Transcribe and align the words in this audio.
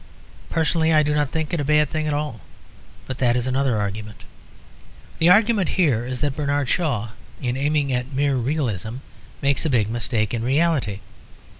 Personally 0.49 0.91
I 0.91 1.03
do 1.03 1.13
not 1.13 1.29
think 1.29 1.53
it 1.53 1.59
a 1.59 1.63
bad 1.63 1.91
thing 1.91 2.07
at 2.07 2.13
all; 2.15 2.41
but 3.05 3.19
that 3.19 3.35
is 3.35 3.45
another 3.45 3.77
argument. 3.79 4.21
The 5.19 5.29
argument 5.29 5.69
here 5.77 6.07
is 6.07 6.21
that 6.21 6.35
Bernard 6.35 6.67
Shaw, 6.69 7.09
in 7.39 7.55
aiming 7.55 7.93
at 7.93 8.11
mere 8.11 8.35
realism, 8.35 8.95
makes 9.43 9.63
a 9.63 9.69
big 9.69 9.91
mistake 9.91 10.33
in 10.33 10.41
reality. 10.41 11.01